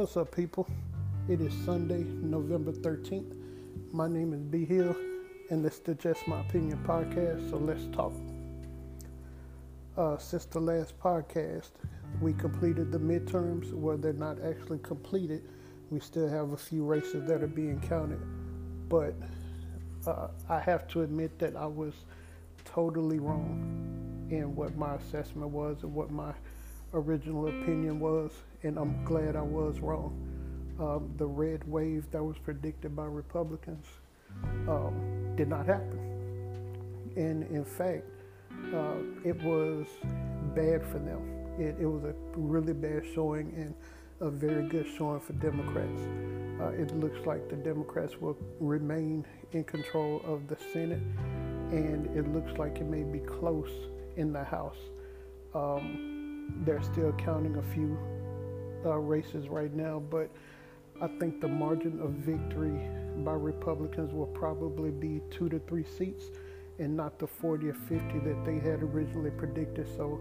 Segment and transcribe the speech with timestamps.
[0.00, 0.66] What's up, people?
[1.28, 3.36] It is Sunday, November 13th.
[3.92, 4.96] My name is B Hill,
[5.50, 8.14] and this is the Just My Opinion podcast, so let's talk.
[9.98, 11.72] Uh, since the last podcast,
[12.22, 13.74] we completed the midterms.
[13.74, 15.42] Where they're not actually completed,
[15.90, 18.22] we still have a few races that are being counted.
[18.88, 19.14] But
[20.06, 21.92] uh, I have to admit that I was
[22.64, 26.32] totally wrong in what my assessment was and what my
[26.94, 30.16] original opinion was, and I'm glad I was wrong.
[30.78, 33.86] Um, the red wave that was predicted by Republicans
[34.68, 35.98] um, did not happen.
[37.16, 38.04] And in fact,
[38.74, 39.86] uh, it was
[40.54, 41.22] bad for them.
[41.58, 43.74] It, it, was a really bad showing and
[44.20, 46.00] a very good showing for Democrats.
[46.60, 51.02] Uh, it looks like the Democrats will remain in control of the Senate,
[51.70, 53.70] and it looks like it may be close
[54.16, 54.76] in the House.
[55.54, 56.19] Um,
[56.64, 57.98] they're still counting a few
[58.84, 60.30] uh, races right now, but
[61.00, 62.88] I think the margin of victory
[63.24, 66.24] by Republicans will probably be two to three seats
[66.78, 69.86] and not the 40 or 50 that they had originally predicted.
[69.96, 70.20] So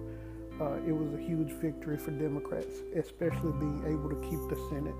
[0.59, 4.95] uh, it was a huge victory for Democrats, especially being able to keep the Senate,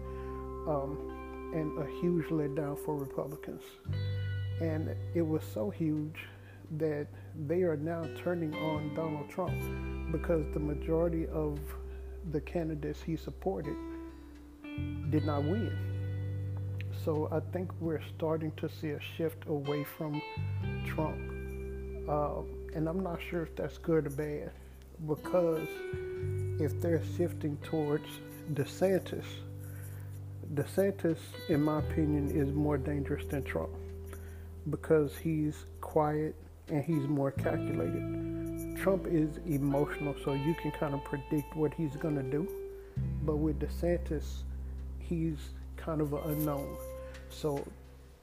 [0.67, 3.64] um, and a huge letdown for Republicans.
[4.61, 6.27] And it was so huge
[6.77, 7.08] that
[7.47, 9.59] they are now turning on Donald Trump
[10.11, 11.59] because the majority of
[12.31, 13.75] the candidates he supported
[15.09, 15.71] did not win.
[17.03, 20.21] So I think we're starting to see a shift away from
[20.85, 21.17] Trump.
[22.07, 22.41] Uh,
[22.75, 24.52] and I'm not sure if that's good or bad
[25.07, 25.67] because
[26.59, 28.05] if they're shifting towards
[28.53, 29.25] DeSantis,
[30.53, 33.69] DeSantis, in my opinion, is more dangerous than Trump
[34.69, 36.35] because he's quiet
[36.67, 38.28] and he's more calculated.
[38.81, 42.47] Trump is emotional, so you can kind of predict what he's going to do.
[43.23, 44.43] But with DeSantis,
[44.99, 45.37] he's
[45.76, 46.77] kind of an unknown.
[47.30, 47.65] So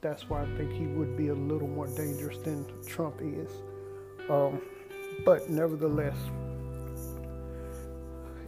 [0.01, 3.51] that's why I think he would be a little more dangerous than Trump is.
[4.29, 4.61] Um,
[5.23, 6.17] but nevertheless,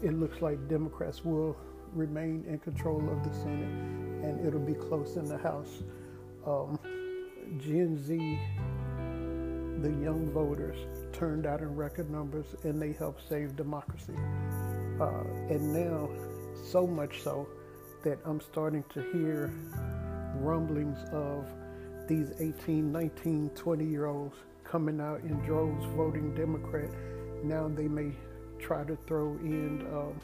[0.02, 1.56] it looks like Democrats will
[1.94, 3.70] remain in control of the Senate
[4.24, 5.84] and it'll be close in the House.
[6.46, 6.80] Um,
[7.58, 8.40] Gen Z
[9.82, 10.78] the young voters
[11.14, 14.14] turned out in record numbers and they helped save democracy.
[15.00, 16.10] Uh, and now,
[16.72, 17.48] so much so
[18.04, 19.54] that I'm starting to hear
[20.36, 21.46] rumblings of
[22.08, 26.90] these 18, 19, 20 year olds coming out in droves voting Democrat.
[27.44, 28.12] Now they may
[28.60, 30.20] try to throw in um,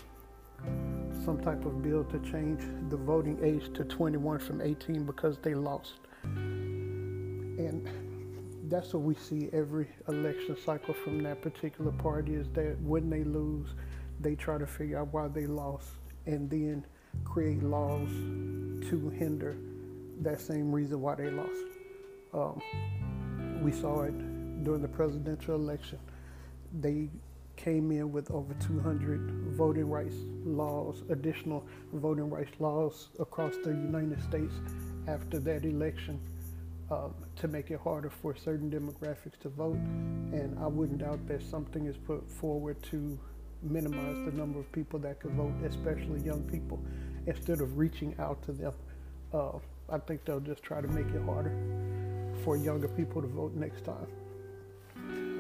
[1.23, 5.55] some type of bill to change the voting age to 21 from 18 because they
[5.55, 5.93] lost.
[6.23, 7.87] And
[8.69, 13.23] that's what we see every election cycle from that particular party is that when they
[13.23, 13.69] lose,
[14.19, 15.87] they try to figure out why they lost
[16.25, 16.85] and then
[17.23, 18.09] create laws
[18.89, 19.55] to hinder
[20.21, 21.51] that same reason why they lost.
[22.33, 22.61] Um,
[23.61, 25.99] we saw it during the presidential election.
[26.79, 27.09] They
[27.55, 34.21] came in with over 200 voting rights laws, additional voting rights laws across the United
[34.23, 34.53] States
[35.07, 36.19] after that election
[36.91, 39.77] um, to make it harder for certain demographics to vote.
[40.31, 43.17] And I wouldn't doubt that something is put forward to
[43.63, 46.79] minimize the number of people that could vote, especially young people.
[47.25, 48.73] Instead of reaching out to them,
[49.33, 49.57] uh,
[49.89, 51.51] I think they'll just try to make it harder
[52.43, 54.07] for younger people to vote next time.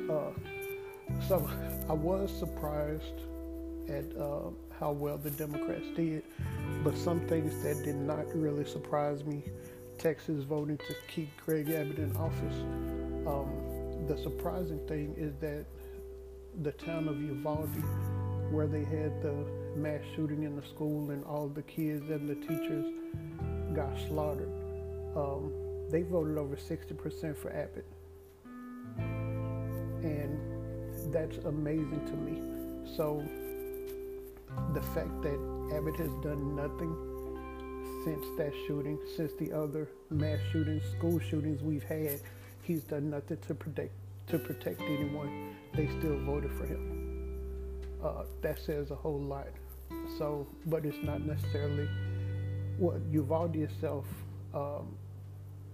[0.09, 0.31] Uh,
[1.27, 1.49] so
[1.89, 3.21] I was surprised
[3.87, 6.23] at uh, how well the Democrats did,
[6.83, 9.43] but some things that did not really surprise me
[9.97, 12.55] Texas voting to keep Greg Abbott in office.
[13.27, 15.65] Um, the surprising thing is that
[16.61, 17.69] the town of Uvalde,
[18.51, 19.33] where they had the
[19.75, 22.85] mass shooting in the school and all the kids and the teachers
[23.75, 24.51] got slaughtered,
[25.15, 25.51] um,
[25.89, 27.85] they voted over 60% for Abbott.
[30.03, 30.39] And
[31.11, 32.41] that's amazing to me.
[32.95, 33.23] So
[34.73, 35.39] the fact that
[35.75, 37.14] Abbott has done nothing
[38.05, 42.21] since that shooting, since the other mass shootings, school shootings we've had,
[42.61, 43.91] he's done nothing to protect
[44.27, 45.55] to protect anyone.
[45.73, 47.79] They still voted for him.
[48.03, 49.47] Uh, that says a whole lot.
[50.17, 51.89] So, but it's not necessarily
[52.77, 54.05] what Uvalde itself.
[54.53, 54.95] Um,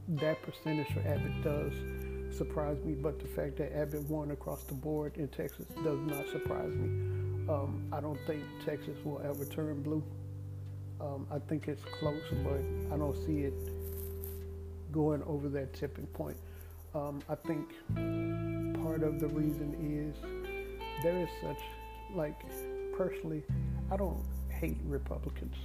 [0.07, 1.74] that percentage for Abbott does
[2.36, 6.27] surprise me, but the fact that Abbott won across the board in Texas does not
[6.30, 7.48] surprise me.
[7.50, 10.04] Um, I don't think Texas will ever turn blue.
[11.01, 12.62] Um, I think it's close, but
[12.94, 13.53] I don't see it
[14.92, 16.38] going over that tipping point.
[16.94, 17.69] Um, I think
[18.83, 20.15] part of the reason is
[21.03, 21.57] there is such,
[22.13, 22.39] like,
[22.95, 23.44] personally,
[23.92, 25.56] I don't hate Republicans.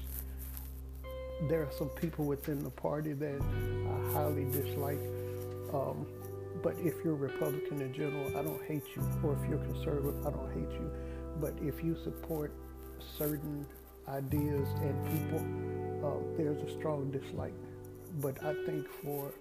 [1.48, 4.98] there are some people within the party that I highly dislike.
[5.72, 6.06] Um,
[6.62, 9.02] but if you're Republican in general, I don't hate you.
[9.22, 10.90] Or if you're conservative, I don't hate you.
[11.40, 12.52] But if you support
[13.18, 13.66] certain
[14.08, 15.40] ideas and people,
[16.06, 17.54] uh, there's a strong dislike.
[18.20, 19.32] But I think for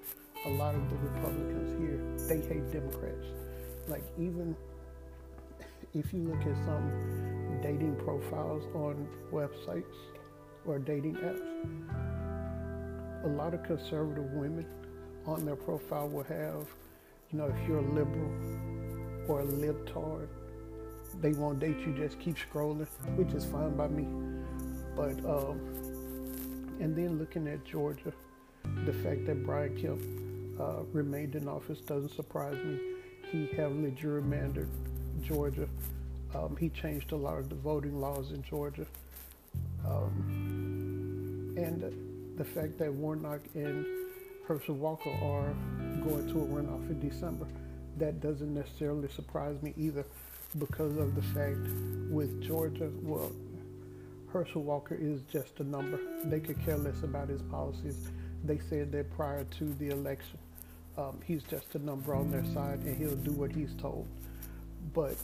[0.46, 3.26] a lot of the Republicans here, they hate Democrats.
[3.88, 4.56] Like even
[5.94, 9.96] if you look at some dating profiles on websites
[10.66, 11.46] or dating apps,
[13.24, 14.66] a lot of conservative women
[15.26, 16.68] on their profile will have,
[17.32, 18.32] you know, if you're a liberal
[19.28, 20.28] or a libtard,
[21.22, 24.06] they won't date you, just keep scrolling, which is fine by me.
[24.96, 25.60] But, um,
[26.80, 28.14] and then looking at Georgia,
[28.86, 30.02] the fact that Brian Kemp
[30.60, 32.80] uh, remained in office doesn't surprise me.
[33.32, 34.70] He heavily gerrymandered
[35.22, 35.68] Georgia.
[36.34, 38.86] Um, he changed a lot of the voting laws in Georgia.
[39.86, 43.86] Um, and the fact that Warnock and
[44.48, 45.54] Herschel Walker are
[46.04, 47.48] going to a runoff in December,
[47.98, 50.06] that doesn't necessarily surprise me either
[50.60, 51.58] because of the fact
[52.10, 53.32] with Georgia, well,
[54.36, 55.98] Herschel Walker is just a number.
[56.26, 58.10] They could care less about his policies.
[58.44, 60.38] They said that prior to the election,
[60.98, 64.06] um, he's just a number on their side and he'll do what he's told.
[64.94, 65.16] But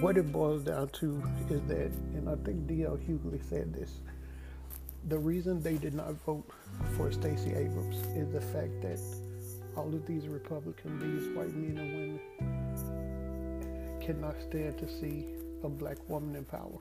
[0.00, 2.98] what it boils down to is that, and I think D.L.
[3.08, 4.00] Hughley said this,
[5.06, 6.50] the reason they did not vote
[6.96, 8.98] for Stacey Abrams is the fact that
[9.76, 12.18] all of these Republican, these white men and women,
[14.04, 15.24] cannot stand to see
[15.62, 16.80] a black woman in power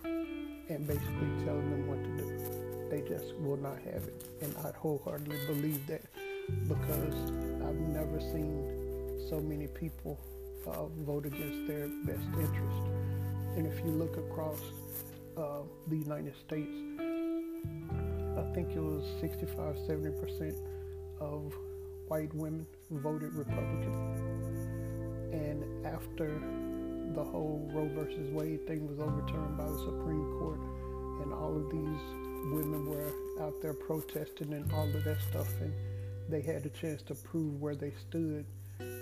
[0.69, 2.89] and basically telling them what to do.
[2.89, 4.25] They just will not have it.
[4.41, 6.01] And I wholeheartedly believe that
[6.67, 7.15] because
[7.63, 10.19] I've never seen so many people
[10.67, 12.81] uh, vote against their best interest.
[13.57, 14.59] And if you look across
[15.37, 16.71] uh, the United States,
[18.37, 20.55] I think it was 65, 70%
[21.19, 21.53] of
[22.07, 23.93] white women voted Republican.
[25.31, 26.41] And after
[27.15, 30.59] the whole Roe versus Wade thing was overturned by the Supreme Court,
[31.23, 32.01] and all of these
[32.51, 35.73] women were out there protesting and all of that stuff, and
[36.27, 38.45] they had a chance to prove where they stood.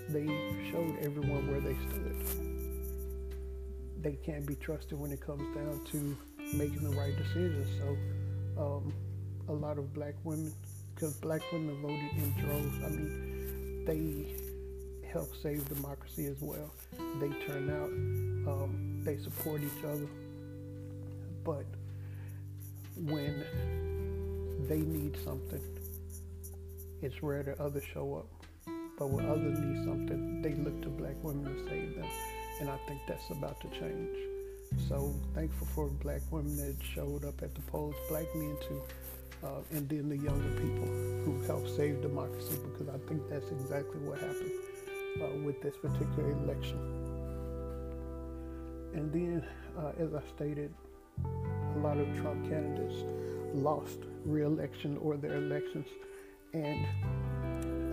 [0.10, 0.27] They
[0.71, 2.15] showed everyone where they stood.
[4.01, 6.18] They can't be trusted when it comes down to
[6.56, 7.68] making the right decisions.
[7.80, 8.94] So, um,
[9.50, 10.54] a lot of black women,
[10.94, 12.83] because black women voted in droves.
[12.86, 14.43] I mean, they
[15.13, 16.74] help save democracy as well.
[17.19, 20.07] They turn out, um, they support each other.
[21.44, 21.65] But
[22.98, 23.45] when
[24.68, 25.62] they need something,
[27.04, 28.74] it's rare that others show up.
[28.98, 32.10] But when others need something, they look to black women to save them.
[32.60, 34.18] And I think that's about to change.
[34.89, 38.81] So thankful for black women that showed up at the polls, black men too,
[39.44, 40.88] uh, and then the younger people
[41.25, 44.52] who helped save democracy because I think that's exactly what happened
[45.21, 46.80] uh, with this particular election.
[48.94, 49.45] And then,
[49.77, 50.74] uh, as I stated,
[51.24, 53.04] a lot of Trump candidates
[53.54, 55.88] lost re-election or their elections.
[56.54, 56.86] And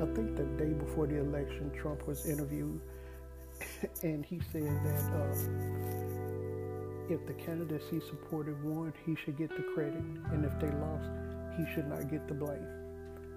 [0.01, 2.81] I think the day before the election, Trump was interviewed,
[4.03, 5.35] and he said that uh,
[7.11, 11.11] if the candidates he supported won, he should get the credit, and if they lost,
[11.57, 12.67] he should not get the blame.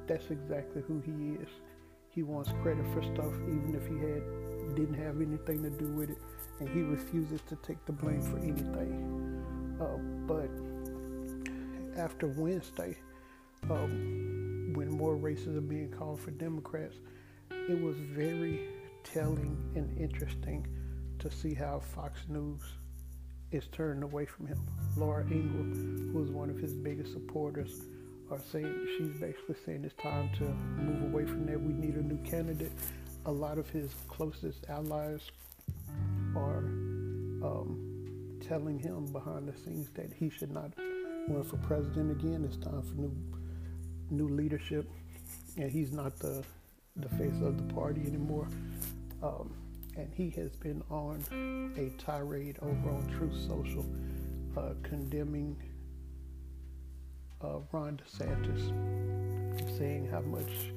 [0.07, 1.49] That's exactly who he is.
[2.13, 4.23] He wants credit for stuff even if he had
[4.75, 6.17] didn't have anything to do with it,
[6.59, 9.77] and he refuses to take the blame for anything.
[9.79, 10.49] Uh, but
[11.99, 12.97] after Wednesday,
[13.69, 16.95] um, when more races are being called for Democrats,
[17.51, 18.69] it was very
[19.03, 20.65] telling and interesting
[21.19, 22.61] to see how Fox News
[23.51, 24.59] is turning away from him.
[24.97, 27.83] Laura Ingraham, who is one of his biggest supporters,
[28.33, 30.43] are saying she's basically saying it's time to
[30.81, 31.61] move away from that.
[31.61, 32.71] We need a new candidate.
[33.27, 35.21] A lot of his closest allies
[36.35, 36.57] are
[37.43, 40.71] um, telling him behind the scenes that he should not
[41.27, 42.43] run for president again.
[42.43, 43.15] It's time for new
[44.09, 44.89] new leadership,
[45.57, 46.43] and he's not the
[46.95, 48.47] the face of the party anymore.
[49.21, 49.53] Um,
[49.95, 51.23] and he has been on
[51.77, 53.85] a tirade over on Truth Social,
[54.57, 55.55] uh, condemning
[57.43, 58.69] uh, Ron DeSantis,
[59.77, 60.71] saying how much,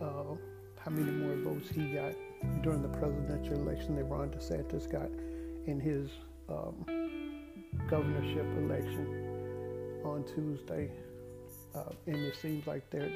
[0.00, 0.34] uh,
[0.78, 2.14] how many more votes he got
[2.62, 5.10] during the presidential election that Ron DeSantis got
[5.66, 6.10] in his
[6.48, 6.84] um,
[7.90, 10.90] governorship election on Tuesday.
[11.74, 13.10] Uh, and it seems like they're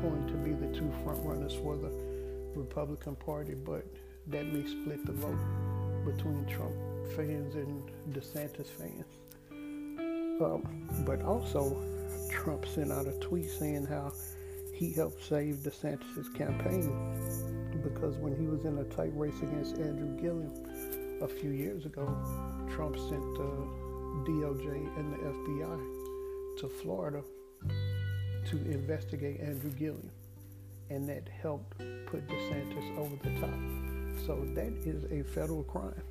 [0.00, 1.90] going to be the two front runners for the
[2.54, 3.84] Republican Party, but
[4.28, 5.38] that may split the vote
[6.04, 6.74] between Trump
[7.14, 9.04] fans and DeSantis fans.
[10.40, 11.76] Um, but also,
[12.34, 14.12] Trump sent out a tweet saying how
[14.72, 16.92] he helped save DeSantis' campaign
[17.82, 20.52] because when he was in a tight race against Andrew Gillum
[21.22, 22.04] a few years ago,
[22.74, 23.50] Trump sent the
[24.26, 27.22] DOJ and the FBI to Florida
[28.50, 30.10] to investigate Andrew Gillum,
[30.90, 34.26] and that helped put DeSantis over the top.
[34.26, 36.02] So that is a federal crime.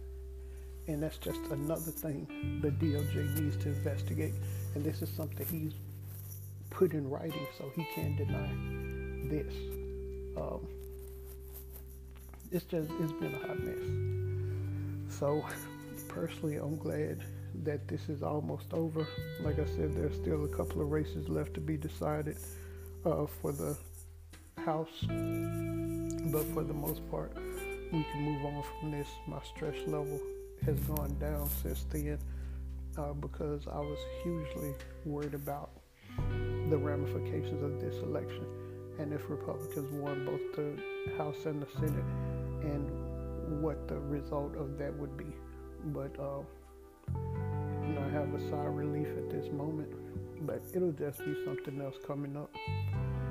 [0.88, 4.34] And that's just another thing the DOJ needs to investigate.
[4.76, 5.74] And this is something he's
[6.74, 8.50] put in writing so he can't deny
[9.30, 9.54] this.
[10.36, 10.68] Um,
[12.52, 15.14] it's just, it's been a hot mess.
[15.20, 15.46] So
[16.08, 17.22] personally, I'm glad
[17.64, 19.08] that this is almost over.
[19.42, 22.38] Like I said, there's still a couple of races left to be decided
[23.06, 23.78] uh, for the
[24.66, 25.06] House.
[25.08, 27.36] But for the most part,
[27.92, 29.08] we can move on from this.
[29.28, 30.20] My stress level
[30.66, 32.18] has gone down since then
[32.98, 34.74] uh, because I was hugely
[35.06, 35.72] worried about
[36.70, 38.46] the ramifications of this election
[39.00, 42.06] and if Republicans won both the House and the Senate
[42.62, 45.26] and what the result of that would be.
[45.86, 46.42] But uh,
[47.14, 49.90] you know, I have a sigh of relief at this moment,
[50.46, 52.54] but it'll just be something else coming up.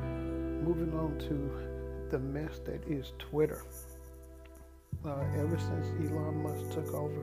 [0.03, 3.63] Moving on to the mess that is Twitter.
[5.05, 7.23] Uh, ever since Elon Musk took over,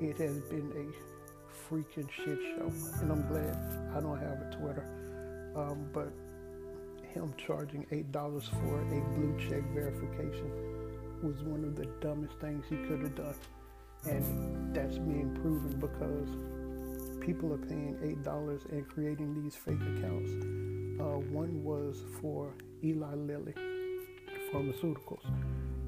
[0.00, 3.56] it has been a freaking shit show, and I'm glad
[3.96, 4.97] I don't have a Twitter.
[5.58, 6.12] Um, but
[7.12, 10.52] him charging eight dollars for a blue check verification
[11.22, 13.34] was one of the dumbest things he could have done,
[14.08, 16.28] and that's being proven because
[17.20, 20.30] people are paying eight dollars and creating these fake accounts.
[21.00, 23.54] Uh, one was for Eli Lilly
[24.52, 25.24] Pharmaceuticals,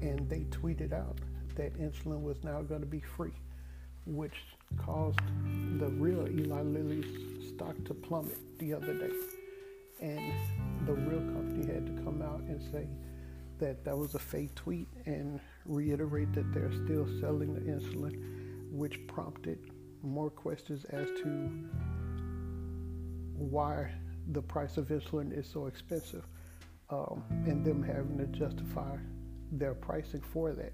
[0.01, 1.17] and they tweeted out
[1.55, 3.33] that insulin was now going to be free,
[4.05, 4.35] which
[4.77, 5.19] caused
[5.79, 9.11] the real Eli Lilly's stock to plummet the other day.
[10.01, 10.33] And
[10.87, 12.87] the real company had to come out and say
[13.59, 19.05] that that was a fake tweet and reiterate that they're still selling the insulin, which
[19.07, 19.59] prompted
[20.01, 21.49] more questions as to
[23.35, 23.91] why
[24.31, 26.25] the price of insulin is so expensive
[26.89, 28.97] um, and them having to justify
[29.51, 30.73] their pricing for that.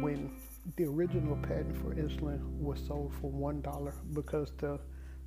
[0.00, 0.30] When
[0.76, 4.78] the original patent for insulin was sold for $1 because the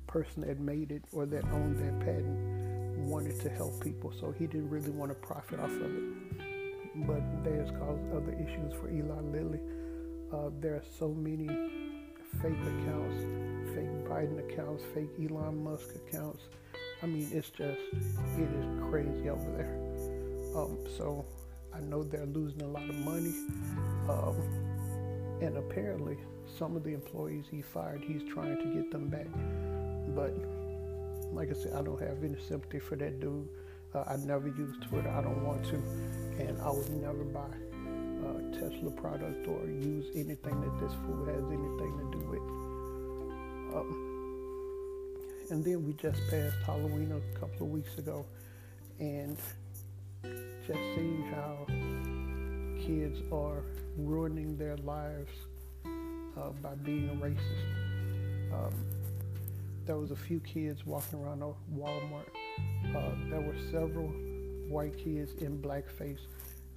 [0.06, 2.57] person that made it or that owned that patent
[2.98, 7.06] wanted to help people, so he didn't really want to profit off of it.
[7.06, 7.22] But
[7.68, 9.60] has caused other issues for Eli Lilly.
[10.32, 11.46] Uh, there are so many
[12.42, 13.22] fake accounts,
[13.74, 16.42] fake Biden accounts, fake Elon Musk accounts.
[17.02, 17.80] I mean, it's just,
[18.38, 19.78] it is crazy over there.
[20.56, 21.24] Um, so
[21.74, 23.34] I know they're losing a lot of money.
[24.08, 24.36] Um,
[25.40, 26.16] and apparently,
[26.58, 29.28] some of the employees he fired, he's trying to get them back.
[30.14, 30.34] But
[31.32, 33.48] like I said, I don't have any sympathy for that dude.
[33.94, 35.08] Uh, I never use Twitter.
[35.08, 35.76] I don't want to,
[36.38, 37.48] and I would never buy
[38.26, 42.42] a Tesla product or use anything that this fool has anything to do with.
[43.74, 44.04] Um,
[45.50, 48.26] and then we just passed Halloween a couple of weeks ago,
[48.98, 49.38] and
[50.22, 51.66] just seeing how
[52.86, 53.62] kids are
[53.96, 55.30] ruining their lives
[56.36, 58.52] uh, by being racist.
[58.52, 58.74] Um,
[59.88, 61.40] there was a few kids walking around
[61.74, 62.28] Walmart.
[62.94, 64.08] Uh, there were several
[64.68, 66.18] white kids in blackface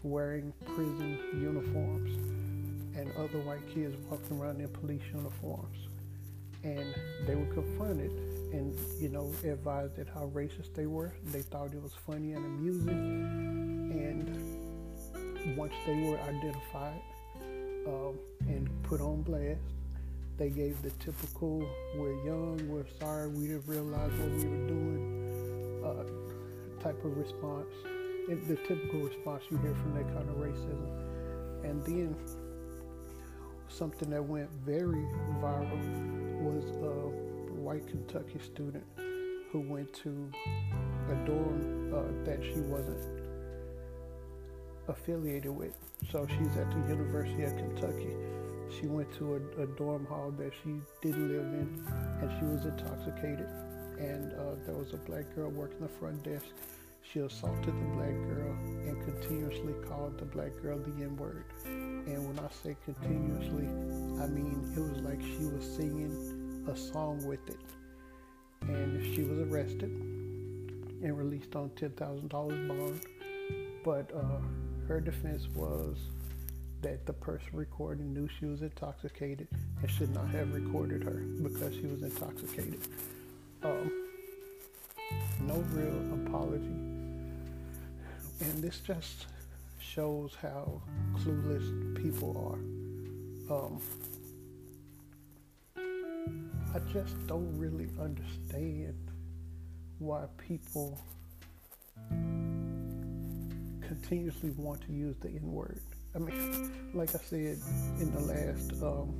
[0.02, 2.10] wearing prison uniforms
[2.96, 5.90] and other white kids walking around in police uniforms.
[6.64, 6.96] And
[7.28, 8.12] they were confronted
[8.54, 11.14] and, you know, advised at how racist they were.
[11.34, 13.92] They thought it was funny and amusing.
[13.92, 17.02] And once they were identified
[17.88, 19.60] um, and put on blast,
[20.42, 21.64] they gave the typical,
[21.96, 27.70] we're young, we're sorry, we didn't realize what we were doing uh, type of response.
[28.28, 31.64] It, the typical response you hear from that kind of racism.
[31.64, 32.16] And then
[33.68, 35.06] something that went very
[35.40, 38.84] viral was a white Kentucky student
[39.52, 40.32] who went to
[41.12, 43.22] a dorm uh, that she wasn't
[44.88, 45.78] affiliated with.
[46.12, 48.16] So she's at the University of Kentucky
[48.80, 51.86] she went to a, a, dorm hall that she didn't live in
[52.22, 53.48] and she was intoxicated.
[54.00, 56.46] And uh, there was a black girl working the front desk.
[57.02, 58.52] She assaulted the black girl
[58.88, 61.46] and continuously called the black girl the n-word.
[61.66, 63.68] And when i say continuously
[64.24, 67.60] i mean it was like she was singing a song with it.
[68.62, 69.90] And she was arrested
[71.04, 73.02] and released on $10000 bond.
[73.84, 74.40] But uh,
[74.88, 75.98] her defense was
[76.82, 79.48] that the person recording knew she was intoxicated
[79.82, 82.80] and should not have recorded her because she was intoxicated.
[83.64, 83.92] Um,
[85.42, 86.66] no real apology.
[88.42, 89.28] And this just
[89.80, 90.82] shows how
[91.18, 92.36] clueless people
[93.50, 93.56] are.
[93.56, 93.82] Um,
[96.74, 98.96] I just don't really understand
[100.00, 101.00] why people
[103.82, 105.82] continuously want to use the N word.
[106.14, 107.58] I mean, like I said
[108.00, 109.14] in the last um,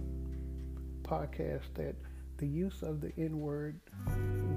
[1.04, 1.96] podcast, that
[2.38, 3.80] the use of the N word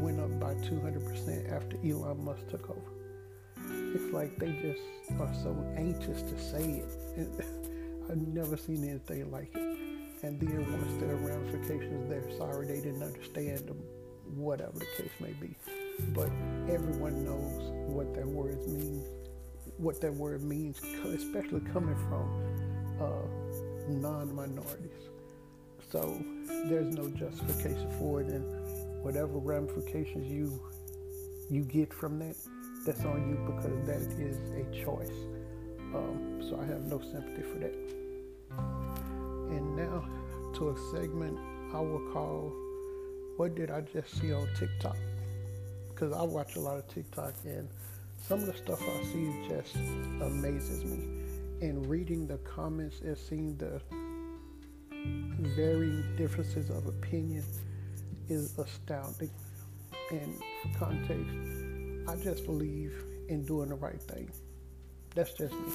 [0.01, 2.95] went up by 200% after Elon Musk took over.
[3.95, 7.47] It's like they just are so anxious to say it.
[8.11, 9.79] I've never seen anything like it.
[10.23, 13.83] And then once there are ramifications, they're sorry they didn't understand them,
[14.35, 15.55] whatever the case may be.
[16.15, 16.31] But
[16.69, 19.07] everyone knows what that word means,
[19.79, 22.29] what that word means, especially coming from
[23.01, 25.11] uh, non-minorities.
[25.91, 26.23] So
[26.67, 28.45] there's no justification for it, and
[29.03, 30.61] whatever ramifications you
[31.51, 32.37] you get from that,
[32.87, 35.13] that's on you because that is a choice.
[35.95, 37.75] Um, so I have no sympathy for that.
[39.51, 40.05] And now
[40.55, 41.39] to a segment
[41.73, 42.53] I will call
[43.37, 44.97] What Did I Just See on TikTok?
[45.89, 47.69] Because I watch a lot of TikTok and
[48.27, 49.77] some of the stuff I see just
[50.23, 51.21] amazes me.
[51.61, 53.81] And reading the comments and seeing the
[55.55, 57.45] varying differences of opinion
[58.29, 59.31] is astounding.
[60.11, 61.37] And for context,
[62.09, 62.95] I just believe
[63.29, 64.31] in doing the right thing.
[65.15, 65.73] That's just me.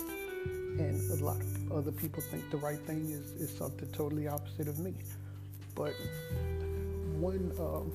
[0.79, 4.67] And a lot of other people think the right thing is, is something totally opposite
[4.67, 4.93] of me.
[5.75, 5.93] But
[7.17, 7.91] one um,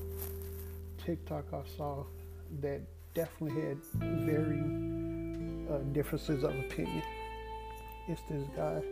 [1.04, 2.04] TikTok I saw
[2.60, 2.80] that
[3.14, 3.78] definitely had
[4.26, 7.02] varying uh, differences of opinion.
[8.08, 8.82] It's this guy.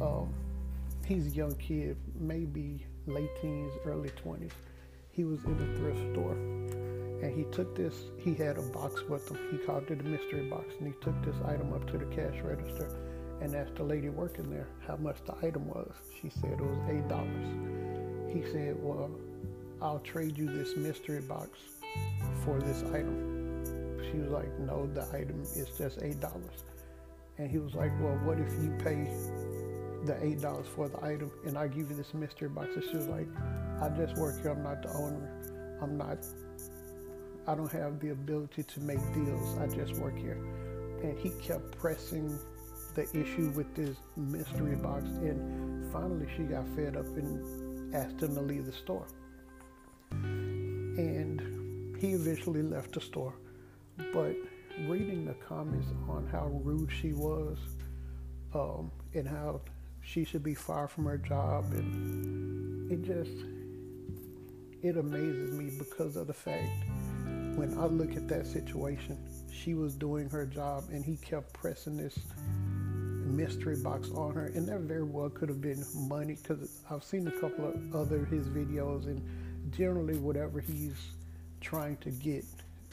[0.00, 0.32] Um,
[1.04, 4.52] he's a young kid, maybe late teens, early 20s.
[5.10, 6.32] He was in a thrift store
[7.22, 9.38] and he took this, he had a box with him.
[9.50, 12.40] He called it a mystery box and he took this item up to the cash
[12.42, 12.88] register
[13.42, 15.92] and asked the lady working there how much the item was.
[16.22, 18.32] She said it was $8.
[18.32, 19.10] He said, Well,
[19.82, 21.58] I'll trade you this mystery box
[22.44, 23.39] for this item.
[24.10, 26.40] She was like, No, the item is just $8.
[27.38, 29.10] And he was like, Well, what if you pay
[30.04, 32.68] the $8 for the item and I give you this mystery box?
[32.74, 33.28] And she was like,
[33.80, 34.52] I just work here.
[34.52, 35.78] I'm not the owner.
[35.82, 36.18] I'm not,
[37.46, 39.58] I don't have the ability to make deals.
[39.58, 40.38] I just work here.
[41.02, 42.38] And he kept pressing
[42.94, 45.04] the issue with this mystery box.
[45.04, 49.06] And finally, she got fed up and asked him to leave the store.
[50.12, 53.34] And he eventually left the store.
[54.12, 54.36] But
[54.86, 57.58] reading the comments on how rude she was
[58.54, 59.60] um, and how
[60.02, 63.44] she should be fired from her job, and it just
[64.82, 66.70] it amazes me because of the fact
[67.56, 69.18] when I look at that situation,
[69.52, 72.18] she was doing her job and he kept pressing this
[73.26, 77.28] mystery box on her, and that very well could have been money because I've seen
[77.28, 79.22] a couple of other his videos, and
[79.72, 80.96] generally whatever he's
[81.60, 82.44] trying to get,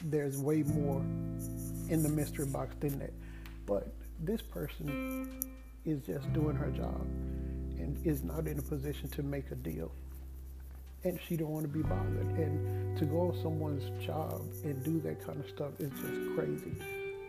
[0.04, 1.00] there's way more
[1.88, 3.12] in the mystery box than that.
[3.66, 3.88] But
[4.20, 5.40] this person
[5.84, 7.00] is just doing her job
[7.78, 9.90] and is not in a position to make a deal.
[11.04, 12.26] And she don't want to be bothered.
[12.38, 16.72] And to go on someone's job and do that kind of stuff is just crazy.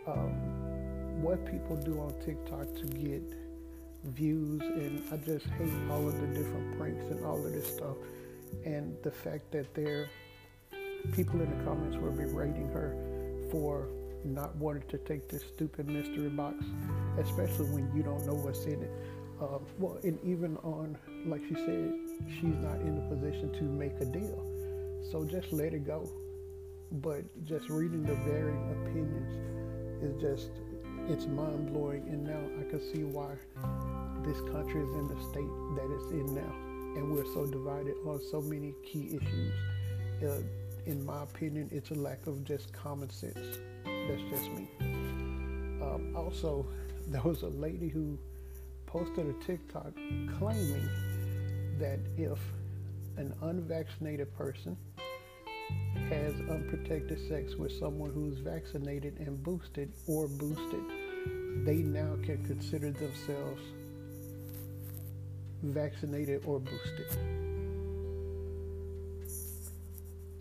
[0.08, 3.22] Um, what people do on TikTok to get
[4.06, 7.98] views, and I just hate all of the different pranks and all of this stuff.
[8.66, 10.10] And the fact that there,
[11.14, 12.96] people in the comments were berating her
[13.52, 13.88] for
[14.24, 16.64] not wanting to take this stupid mystery box,
[17.18, 18.92] especially when you don't know what's in it.
[19.42, 21.94] Uh, well, and even on, like she said,
[22.28, 24.46] she's not in a position to make a deal.
[25.12, 26.10] So just let it go.
[26.92, 30.50] But just reading the varying opinions is just,
[31.08, 32.06] it's mind blowing.
[32.10, 33.32] And now I can see why
[34.26, 36.54] this country is in the state that it's in now.
[36.98, 39.54] And we're so divided on so many key issues.
[40.22, 40.42] Uh,
[40.90, 43.60] in my opinion, it's a lack of just common sense.
[43.86, 44.68] That's just me.
[45.82, 46.66] Um, also,
[47.08, 48.18] there was a lady who
[48.88, 49.94] posted a TikTok
[50.40, 50.90] claiming
[51.78, 52.40] that if
[53.18, 54.76] an unvaccinated person
[56.10, 60.84] has unprotected sex with someone who's vaccinated and boosted or boosted,
[61.66, 63.62] they now can consider themselves
[65.62, 67.59] vaccinated or boosted.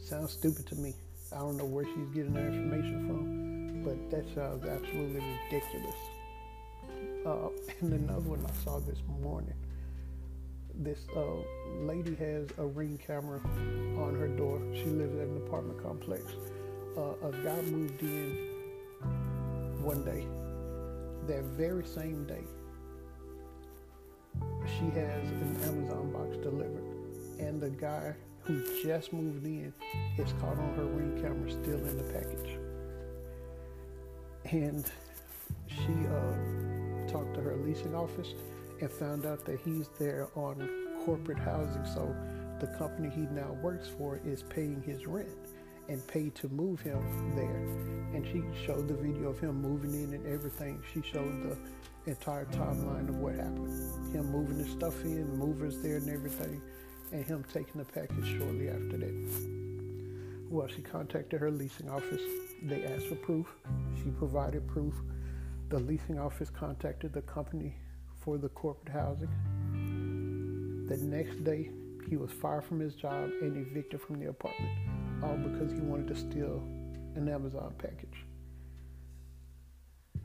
[0.09, 0.95] Sounds stupid to me.
[1.33, 5.97] I don't know where she's getting her information from, but that sounds absolutely ridiculous.
[7.27, 7.49] Uh,
[7.83, 9.53] and another one I saw this morning.
[10.75, 11.21] This uh,
[11.83, 13.39] lady has a ring camera
[13.99, 14.63] on her door.
[14.73, 16.23] She lives at an apartment complex.
[16.99, 18.49] uh, a guy moved in
[19.83, 20.27] one day.
[21.27, 22.45] That very same day,
[24.67, 26.85] she has an Amazon box delivered,
[27.39, 29.73] and the guy who just moved in
[30.17, 32.59] is caught on her ring camera still in the package.
[34.51, 34.85] And
[35.67, 38.35] she uh, talked to her leasing office
[38.81, 40.69] and found out that he's there on
[41.05, 41.85] corporate housing.
[41.85, 42.15] So
[42.61, 45.29] the company he now works for is paying his rent
[45.89, 47.03] and paid to move him
[47.35, 47.57] there.
[48.15, 50.83] And she showed the video of him moving in and everything.
[50.93, 51.57] She showed the
[52.11, 54.15] entire timeline of what happened.
[54.15, 56.61] Him moving his stuff in, movers there and everything,
[57.13, 59.15] and him taking the package shortly after that.
[60.51, 62.23] Well, she contacted her leasing office.
[62.63, 63.47] They asked for proof.
[63.97, 64.95] She provided proof.
[65.69, 67.77] The leasing office contacted the company
[68.21, 69.29] for the corporate housing.
[70.89, 71.71] The next day,
[72.09, 74.73] he was fired from his job and evicted from the apartment,
[75.23, 76.63] all because he wanted to steal
[77.15, 78.25] an Amazon package.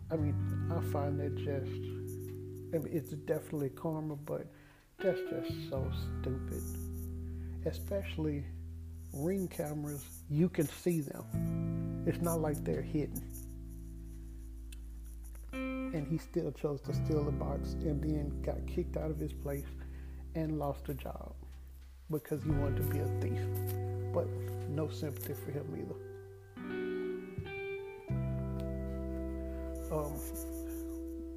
[0.10, 0.36] I mean,
[0.72, 1.84] I find that just,
[2.74, 4.48] I mean, it's definitely karma, but
[5.00, 6.64] that's just so stupid.
[7.66, 8.44] Especially
[9.14, 12.04] ring cameras, you can see them.
[12.06, 13.22] It's not like they're hidden.
[15.52, 19.32] And he still chose to steal the box and then got kicked out of his
[19.32, 19.68] place
[20.36, 21.34] and lost a job
[22.10, 23.42] because he wanted to be a thief.
[24.14, 24.28] But
[24.70, 25.96] no sympathy for him either.
[29.96, 30.14] Um,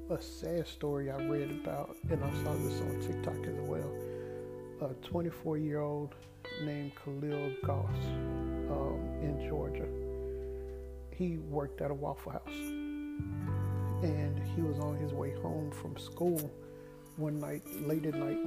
[0.09, 3.91] a sad story I read about, and I saw this on TikTok as well.
[4.81, 6.15] A 24 year old
[6.63, 8.05] named Khalil Goss
[8.69, 9.87] um, in Georgia.
[11.13, 12.43] He worked at a Waffle House
[14.03, 16.51] and he was on his way home from school
[17.17, 18.37] one night, late at night,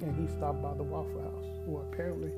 [0.00, 1.44] and he stopped by the Waffle House.
[1.66, 2.30] Well, apparently,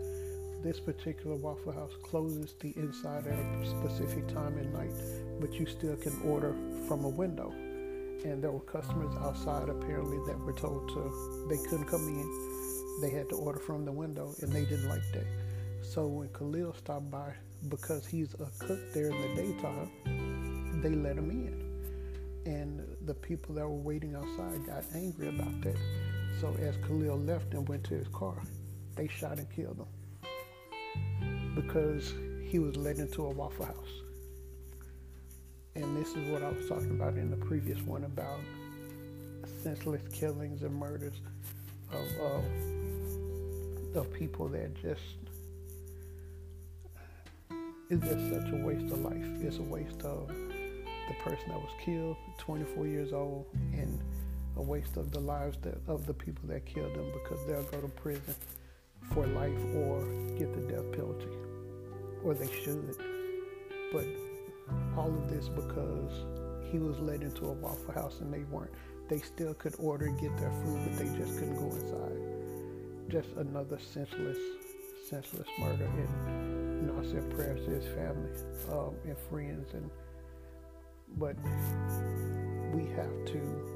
[0.62, 4.94] this particular Waffle House closes the inside at a specific time at night,
[5.40, 6.56] but you still can order
[6.88, 7.52] from a window.
[8.24, 13.00] And there were customers outside apparently that were told to they couldn't come in.
[13.00, 15.26] They had to order from the window, and they didn't like that.
[15.82, 17.34] So when Khalil stopped by,
[17.68, 21.64] because he's a cook there in the daytime, they let him in.
[22.46, 25.76] And the people that were waiting outside got angry about that.
[26.40, 28.42] So as Khalil left and went to his car,
[28.96, 29.86] they shot and killed him
[31.54, 34.03] because he was led into a Waffle House.
[35.76, 38.38] And this is what I was talking about in the previous one about
[39.62, 41.14] senseless killings and murders
[41.92, 45.00] of uh, of people that just
[47.90, 49.26] it's just such a waste of life.
[49.42, 54.00] It's a waste of the person that was killed, 24 years old, and
[54.56, 57.80] a waste of the lives that, of the people that killed them because they'll go
[57.80, 58.34] to prison
[59.12, 60.00] for life or
[60.38, 61.28] get the death penalty,
[62.24, 62.96] or they should.
[63.92, 64.06] But
[64.96, 66.12] all of this because
[66.70, 68.72] he was led into a Waffle House and they weren't.
[69.08, 73.10] They still could order and get their food, but they just couldn't go inside.
[73.10, 74.38] Just another senseless,
[75.08, 75.84] senseless murder.
[75.84, 78.30] And you know, I said prayers to his family
[78.72, 79.90] um, and friends, and
[81.16, 81.36] but
[82.74, 83.74] we have to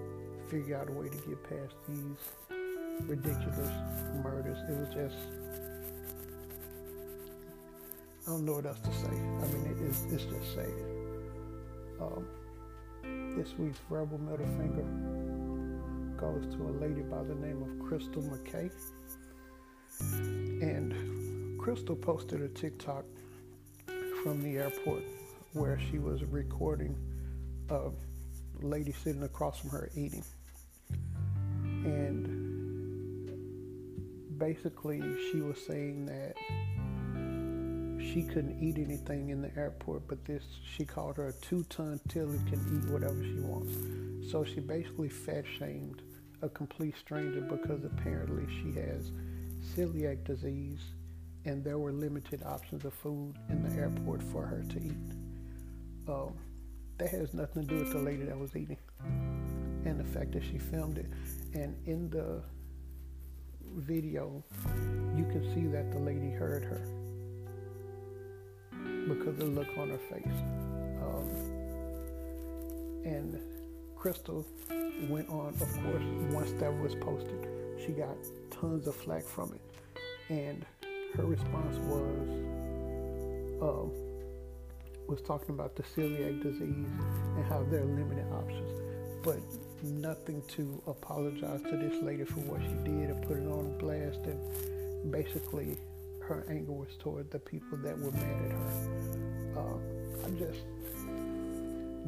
[0.49, 2.59] figure out a way to get past these
[3.07, 3.71] ridiculous
[4.25, 4.59] murders.
[4.69, 5.17] It was just,
[8.29, 9.09] I don't know what else to say.
[9.09, 10.69] I mean, it, it's, it's just sad.
[11.99, 12.27] Um,
[13.39, 14.85] this week's Verbal Middle Finger
[16.19, 18.71] goes to a lady by the name of Crystal McKay.
[20.61, 23.07] And Crystal posted a TikTok
[24.23, 25.05] from the airport
[25.55, 26.99] where she was recording
[27.71, 27.89] a
[28.61, 30.25] lady sitting across from her eating.
[31.63, 32.29] And
[34.37, 35.01] basically,
[35.33, 36.35] she was saying that
[38.13, 40.43] she couldn't eat anything in the airport, but this
[40.77, 43.75] she called her a two-ton Tilly can eat whatever she wants.
[44.31, 46.03] So she basically fat shamed
[46.43, 49.11] a complete stranger because apparently she has
[49.75, 50.81] celiac disease
[51.45, 56.09] and there were limited options of food in the airport for her to eat.
[56.09, 56.35] Um,
[56.99, 58.79] that has nothing to do with the lady that was eating
[59.85, 61.07] and the fact that she filmed it.
[61.55, 62.43] And in the
[63.77, 64.43] video,
[65.17, 66.83] you can see that the lady heard her
[69.09, 70.39] because of the look on her face.
[71.03, 71.29] Um,
[73.05, 73.41] and
[73.97, 74.47] Crystal
[75.09, 77.49] went on, of course, once that was posted,
[77.85, 78.17] she got
[78.51, 79.61] tons of flack from it.
[80.29, 80.65] And
[81.15, 82.29] her response was,
[83.63, 83.91] um,
[85.09, 86.87] was talking about the celiac disease
[87.37, 88.71] and how there are limited options,
[89.25, 89.39] but
[89.83, 94.21] nothing to apologize to this lady for what she did and put it on blast.
[94.27, 95.77] And basically,
[96.29, 99.57] her anger was toward the people that were mad at her.
[99.57, 100.61] Uh, I just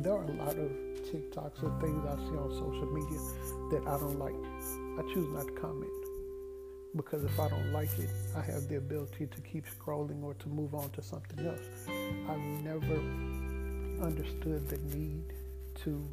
[0.02, 0.70] there are a lot of
[1.08, 3.18] TikToks or things I see on social media
[3.70, 4.34] that I don't like.
[4.98, 5.90] I choose not to comment
[6.96, 10.48] because if I don't like it, I have the ability to keep scrolling or to
[10.48, 11.60] move on to something else.
[12.28, 12.96] I've never
[14.04, 15.24] understood the need
[15.84, 16.06] to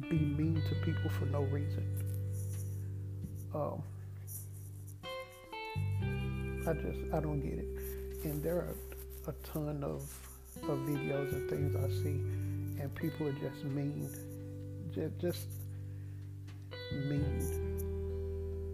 [0.00, 1.84] be mean to people for no reason.
[3.54, 3.82] Um,
[6.66, 7.66] I just I don't get it,
[8.24, 8.74] and there are
[9.26, 10.02] a ton of
[10.62, 12.20] of videos and things I see,
[12.80, 14.08] and people are just mean,
[14.94, 15.46] just, just
[16.92, 17.40] mean.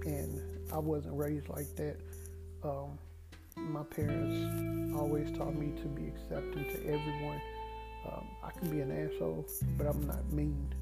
[0.07, 0.41] And
[0.73, 1.97] I wasn't raised like that.
[2.63, 2.99] Um,
[3.57, 7.41] my parents always taught me to be accepting to everyone.
[8.07, 10.73] Um, I can be an asshole, but I'm not mean,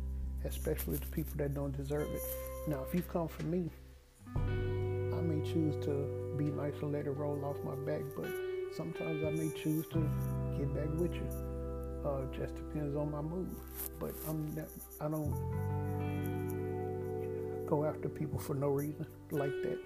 [0.44, 2.22] especially to people that don't deserve it.
[2.68, 3.70] Now, if you come for me,
[4.36, 8.30] I may choose to be nice and let it roll off my back, but
[8.76, 9.98] sometimes I may choose to
[10.56, 11.28] get back with you.
[12.06, 13.54] Uh, just depends on my mood.
[13.98, 14.56] But I'm
[15.00, 15.34] I don't
[17.66, 19.78] go after people for no reason like that.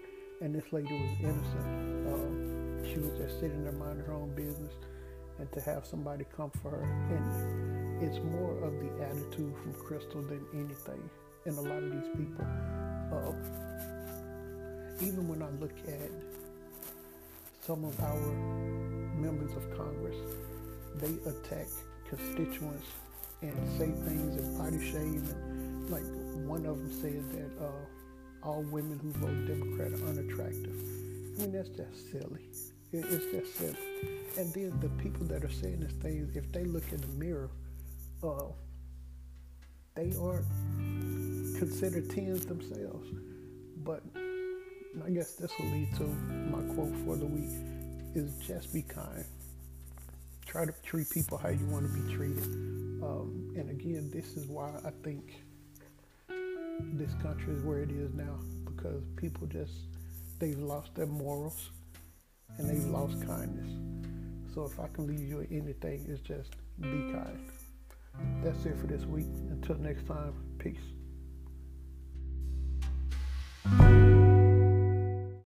[0.43, 2.07] And this lady was innocent.
[2.07, 4.75] Uh, she was just sitting there minding her own business,
[5.39, 10.21] and to have somebody come for her, and it's more of the attitude from Crystal
[10.23, 11.09] than anything.
[11.45, 12.45] And a lot of these people,
[13.13, 13.33] uh,
[15.01, 16.11] even when I look at
[17.65, 18.21] some of our
[19.15, 20.17] members of Congress,
[20.97, 21.69] they attack
[22.09, 22.89] constituents
[23.41, 25.25] and say things and body shame.
[25.31, 26.03] And like
[26.45, 30.75] one of them said that uh, all women who vote Democrat are unattractive.
[30.75, 32.41] I mean, that's just silly.
[32.93, 33.77] It's just silly.
[34.37, 37.49] And then the people that are saying these things, if they look in the mirror,
[38.25, 38.47] uh,
[39.95, 40.47] they aren't
[41.59, 43.09] considered tens themselves.
[43.85, 44.03] But
[45.01, 47.51] I guess this will lead to my quote for the week
[48.15, 49.25] is just be kind.
[50.45, 52.45] Try to treat people how you want to be treated.
[53.03, 55.33] Um, and again, this is why I think
[56.29, 59.73] this country is where it is now because people just
[60.39, 61.71] they've lost their morals
[62.59, 63.71] and they've lost kindness.
[64.55, 67.51] So if I can leave you with anything, it's just be kind.
[68.45, 69.27] That's it for this week.
[69.51, 70.77] Until next time, peace.